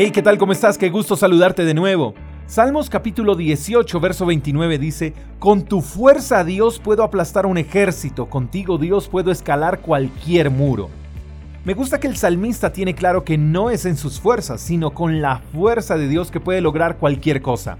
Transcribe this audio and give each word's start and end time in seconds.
Hey, 0.00 0.12
¿qué 0.12 0.22
tal? 0.22 0.38
¿Cómo 0.38 0.52
estás? 0.52 0.78
Qué 0.78 0.90
gusto 0.90 1.16
saludarte 1.16 1.64
de 1.64 1.74
nuevo. 1.74 2.14
Salmos 2.46 2.88
capítulo 2.88 3.34
18, 3.34 3.98
verso 3.98 4.26
29 4.26 4.78
dice, 4.78 5.12
Con 5.40 5.64
tu 5.64 5.80
fuerza, 5.80 6.44
Dios, 6.44 6.78
puedo 6.78 7.02
aplastar 7.02 7.46
un 7.46 7.58
ejército, 7.58 8.26
contigo, 8.26 8.78
Dios, 8.78 9.08
puedo 9.08 9.32
escalar 9.32 9.80
cualquier 9.80 10.50
muro. 10.50 10.88
Me 11.64 11.74
gusta 11.74 11.98
que 11.98 12.06
el 12.06 12.16
salmista 12.16 12.72
tiene 12.72 12.94
claro 12.94 13.24
que 13.24 13.38
no 13.38 13.70
es 13.70 13.86
en 13.86 13.96
sus 13.96 14.20
fuerzas, 14.20 14.60
sino 14.60 14.92
con 14.92 15.20
la 15.20 15.38
fuerza 15.52 15.96
de 15.96 16.06
Dios 16.06 16.30
que 16.30 16.38
puede 16.38 16.60
lograr 16.60 16.98
cualquier 16.98 17.42
cosa. 17.42 17.76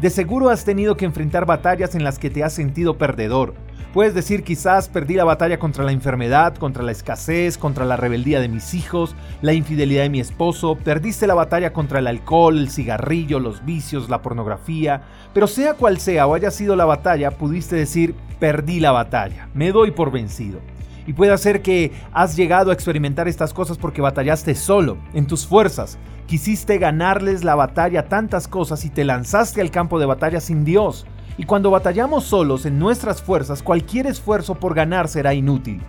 De 0.00 0.10
seguro 0.10 0.50
has 0.50 0.64
tenido 0.64 0.96
que 0.96 1.04
enfrentar 1.04 1.46
batallas 1.46 1.94
en 1.94 2.02
las 2.02 2.18
que 2.18 2.28
te 2.28 2.42
has 2.42 2.52
sentido 2.52 2.98
perdedor, 2.98 3.54
Puedes 3.92 4.14
decir 4.14 4.42
quizás 4.42 4.88
perdí 4.88 5.16
la 5.16 5.24
batalla 5.24 5.58
contra 5.58 5.84
la 5.84 5.92
enfermedad, 5.92 6.54
contra 6.54 6.82
la 6.82 6.92
escasez, 6.92 7.58
contra 7.58 7.84
la 7.84 7.98
rebeldía 7.98 8.40
de 8.40 8.48
mis 8.48 8.72
hijos, 8.72 9.14
la 9.42 9.52
infidelidad 9.52 10.04
de 10.04 10.08
mi 10.08 10.18
esposo, 10.18 10.76
perdiste 10.76 11.26
la 11.26 11.34
batalla 11.34 11.74
contra 11.74 11.98
el 11.98 12.06
alcohol, 12.06 12.56
el 12.56 12.70
cigarrillo, 12.70 13.38
los 13.38 13.66
vicios, 13.66 14.08
la 14.08 14.22
pornografía, 14.22 15.02
pero 15.34 15.46
sea 15.46 15.74
cual 15.74 15.98
sea 15.98 16.26
o 16.26 16.34
haya 16.34 16.50
sido 16.50 16.74
la 16.74 16.86
batalla, 16.86 17.32
pudiste 17.32 17.76
decir 17.76 18.14
perdí 18.40 18.80
la 18.80 18.92
batalla, 18.92 19.50
me 19.52 19.72
doy 19.72 19.90
por 19.90 20.10
vencido. 20.10 20.60
Y 21.06 21.12
puede 21.12 21.36
ser 21.36 21.60
que 21.60 21.92
has 22.12 22.34
llegado 22.34 22.70
a 22.70 22.74
experimentar 22.74 23.28
estas 23.28 23.52
cosas 23.52 23.76
porque 23.76 24.00
batallaste 24.00 24.54
solo, 24.54 24.96
en 25.12 25.26
tus 25.26 25.46
fuerzas. 25.46 25.98
Quisiste 26.26 26.78
ganarles 26.78 27.44
la 27.44 27.56
batalla 27.56 28.00
a 28.00 28.08
tantas 28.08 28.48
cosas 28.48 28.86
y 28.86 28.88
te 28.90 29.04
lanzaste 29.04 29.60
al 29.60 29.70
campo 29.70 29.98
de 29.98 30.06
batalla 30.06 30.40
sin 30.40 30.64
Dios. 30.64 31.04
Y 31.36 31.44
cuando 31.44 31.70
batallamos 31.70 32.24
solos 32.24 32.66
en 32.66 32.78
nuestras 32.78 33.22
fuerzas, 33.22 33.62
cualquier 33.62 34.06
esfuerzo 34.06 34.54
por 34.54 34.74
ganar 34.74 35.08
será 35.08 35.34
inútil. 35.34 35.80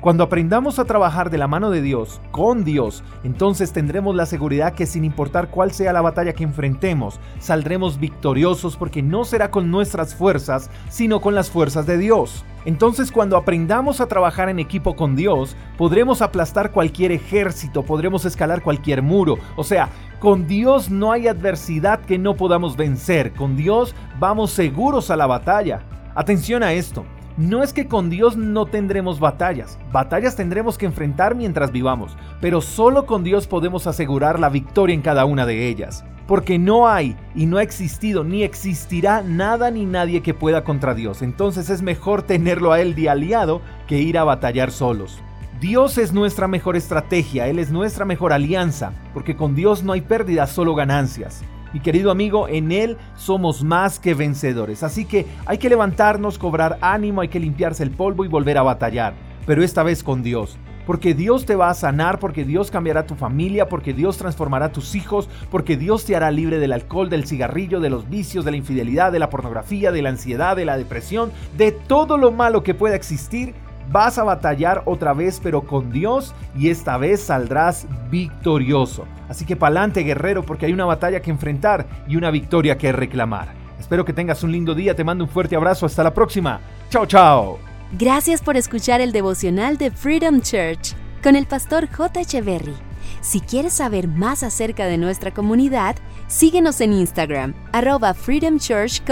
Cuando 0.00 0.22
aprendamos 0.22 0.78
a 0.78 0.84
trabajar 0.84 1.28
de 1.28 1.38
la 1.38 1.48
mano 1.48 1.70
de 1.70 1.82
Dios, 1.82 2.20
con 2.30 2.62
Dios, 2.62 3.02
entonces 3.24 3.72
tendremos 3.72 4.14
la 4.14 4.26
seguridad 4.26 4.72
que 4.72 4.86
sin 4.86 5.04
importar 5.04 5.50
cuál 5.50 5.72
sea 5.72 5.92
la 5.92 6.00
batalla 6.00 6.34
que 6.34 6.44
enfrentemos, 6.44 7.18
saldremos 7.40 7.98
victoriosos 7.98 8.76
porque 8.76 9.02
no 9.02 9.24
será 9.24 9.50
con 9.50 9.72
nuestras 9.72 10.14
fuerzas, 10.14 10.70
sino 10.88 11.20
con 11.20 11.34
las 11.34 11.50
fuerzas 11.50 11.84
de 11.84 11.98
Dios. 11.98 12.44
Entonces 12.64 13.10
cuando 13.10 13.36
aprendamos 13.36 14.00
a 14.00 14.06
trabajar 14.06 14.48
en 14.48 14.60
equipo 14.60 14.94
con 14.94 15.16
Dios, 15.16 15.56
podremos 15.76 16.22
aplastar 16.22 16.70
cualquier 16.70 17.10
ejército, 17.10 17.82
podremos 17.82 18.24
escalar 18.24 18.62
cualquier 18.62 19.02
muro. 19.02 19.36
O 19.56 19.64
sea, 19.64 19.88
con 20.18 20.48
Dios 20.48 20.90
no 20.90 21.12
hay 21.12 21.28
adversidad 21.28 22.00
que 22.00 22.18
no 22.18 22.34
podamos 22.34 22.76
vencer. 22.76 23.32
Con 23.34 23.56
Dios 23.56 23.94
vamos 24.18 24.50
seguros 24.50 25.10
a 25.10 25.16
la 25.16 25.26
batalla. 25.26 25.82
Atención 26.14 26.64
a 26.64 26.72
esto. 26.72 27.04
No 27.36 27.62
es 27.62 27.72
que 27.72 27.86
con 27.86 28.10
Dios 28.10 28.36
no 28.36 28.66
tendremos 28.66 29.20
batallas, 29.20 29.78
batallas 29.92 30.34
tendremos 30.34 30.76
que 30.76 30.86
enfrentar 30.86 31.36
mientras 31.36 31.70
vivamos, 31.70 32.16
pero 32.40 32.60
solo 32.60 33.06
con 33.06 33.22
Dios 33.22 33.46
podemos 33.46 33.86
asegurar 33.86 34.40
la 34.40 34.48
victoria 34.48 34.92
en 34.92 35.02
cada 35.02 35.24
una 35.24 35.46
de 35.46 35.68
ellas. 35.68 36.04
Porque 36.26 36.58
no 36.58 36.88
hay 36.88 37.16
y 37.36 37.46
no 37.46 37.58
ha 37.58 37.62
existido 37.62 38.24
ni 38.24 38.42
existirá 38.42 39.22
nada 39.22 39.70
ni 39.70 39.86
nadie 39.86 40.20
que 40.20 40.34
pueda 40.34 40.64
contra 40.64 40.94
Dios. 40.94 41.22
Entonces 41.22 41.70
es 41.70 41.80
mejor 41.80 42.22
tenerlo 42.22 42.72
a 42.72 42.80
Él 42.80 42.96
de 42.96 43.08
aliado 43.08 43.62
que 43.86 43.98
ir 43.98 44.18
a 44.18 44.24
batallar 44.24 44.72
solos. 44.72 45.22
Dios 45.60 45.98
es 45.98 46.12
nuestra 46.12 46.46
mejor 46.46 46.76
estrategia, 46.76 47.48
Él 47.48 47.58
es 47.58 47.72
nuestra 47.72 48.04
mejor 48.04 48.32
alianza, 48.32 48.92
porque 49.12 49.34
con 49.34 49.56
Dios 49.56 49.82
no 49.82 49.92
hay 49.92 50.02
pérdidas, 50.02 50.52
solo 50.52 50.76
ganancias. 50.76 51.42
Mi 51.72 51.80
querido 51.80 52.12
amigo, 52.12 52.46
en 52.46 52.70
Él 52.70 52.96
somos 53.16 53.64
más 53.64 53.98
que 53.98 54.14
vencedores. 54.14 54.84
Así 54.84 55.04
que 55.04 55.26
hay 55.46 55.58
que 55.58 55.68
levantarnos, 55.68 56.38
cobrar 56.38 56.78
ánimo, 56.80 57.22
hay 57.22 57.28
que 57.28 57.40
limpiarse 57.40 57.82
el 57.82 57.90
polvo 57.90 58.24
y 58.24 58.28
volver 58.28 58.56
a 58.56 58.62
batallar. 58.62 59.14
Pero 59.46 59.64
esta 59.64 59.82
vez 59.82 60.04
con 60.04 60.22
Dios. 60.22 60.56
Porque 60.86 61.12
Dios 61.12 61.44
te 61.44 61.56
va 61.56 61.70
a 61.70 61.74
sanar, 61.74 62.20
porque 62.20 62.44
Dios 62.44 62.70
cambiará 62.70 63.04
tu 63.04 63.16
familia, 63.16 63.68
porque 63.68 63.92
Dios 63.92 64.16
transformará 64.16 64.70
tus 64.70 64.94
hijos, 64.94 65.28
porque 65.50 65.76
Dios 65.76 66.04
te 66.04 66.14
hará 66.14 66.30
libre 66.30 66.60
del 66.60 66.72
alcohol, 66.72 67.10
del 67.10 67.26
cigarrillo, 67.26 67.80
de 67.80 67.90
los 67.90 68.08
vicios, 68.08 68.44
de 68.44 68.52
la 68.52 68.56
infidelidad, 68.56 69.10
de 69.10 69.18
la 69.18 69.28
pornografía, 69.28 69.90
de 69.90 70.02
la 70.02 70.10
ansiedad, 70.10 70.54
de 70.54 70.64
la 70.64 70.78
depresión, 70.78 71.32
de 71.58 71.72
todo 71.72 72.16
lo 72.16 72.30
malo 72.30 72.62
que 72.62 72.74
pueda 72.74 72.94
existir 72.94 73.54
Vas 73.90 74.18
a 74.18 74.24
batallar 74.24 74.82
otra 74.84 75.14
vez, 75.14 75.40
pero 75.42 75.62
con 75.62 75.90
Dios, 75.90 76.34
y 76.56 76.68
esta 76.68 76.98
vez 76.98 77.22
saldrás 77.22 77.86
victorioso. 78.10 79.06
Así 79.28 79.44
que 79.44 79.56
pa'lante, 79.56 80.02
guerrero, 80.02 80.44
porque 80.44 80.66
hay 80.66 80.72
una 80.72 80.84
batalla 80.84 81.20
que 81.20 81.30
enfrentar 81.30 81.86
y 82.06 82.16
una 82.16 82.30
victoria 82.30 82.76
que 82.76 82.92
reclamar. 82.92 83.54
Espero 83.78 84.04
que 84.04 84.12
tengas 84.12 84.42
un 84.42 84.52
lindo 84.52 84.74
día, 84.74 84.94
te 84.94 85.04
mando 85.04 85.24
un 85.24 85.30
fuerte 85.30 85.56
abrazo, 85.56 85.86
hasta 85.86 86.02
la 86.02 86.12
próxima. 86.12 86.60
Chao, 86.90 87.06
chao. 87.06 87.58
Gracias 87.98 88.42
por 88.42 88.56
escuchar 88.56 89.00
el 89.00 89.12
devocional 89.12 89.78
de 89.78 89.90
Freedom 89.90 90.40
Church 90.42 90.94
con 91.22 91.36
el 91.36 91.46
pastor 91.46 91.88
J. 91.90 92.20
Echeverry. 92.20 92.74
Si 93.20 93.40
quieres 93.40 93.72
saber 93.72 94.08
más 94.08 94.42
acerca 94.42 94.86
de 94.86 94.98
nuestra 94.98 95.32
comunidad, 95.32 95.96
síguenos 96.26 96.80
en 96.80 96.92
Instagram, 96.92 97.54
arroba 97.72 98.12
Freedom 98.12 98.58
Church. 98.58 99.02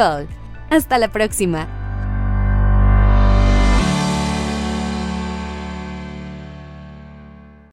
Hasta 0.71 0.99
la 0.99 1.09
próxima. 1.09 1.86